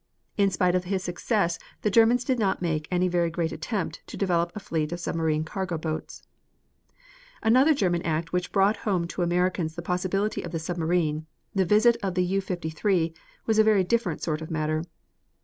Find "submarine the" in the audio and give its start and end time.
10.57-11.65